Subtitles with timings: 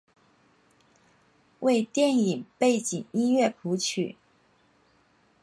[1.59, 4.17] 为电影背景音乐谱曲。